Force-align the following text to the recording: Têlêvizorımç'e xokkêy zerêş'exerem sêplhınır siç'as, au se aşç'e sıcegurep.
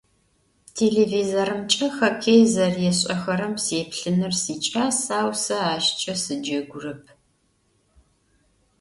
Têlêvizorımç'e 0.75 1.87
xokkêy 1.95 2.41
zerêş'exerem 2.53 3.55
sêplhınır 3.65 4.33
siç'as, 4.43 4.99
au 5.19 5.31
se 5.43 5.57
aşç'e 5.71 6.13
sıcegurep. 6.23 7.03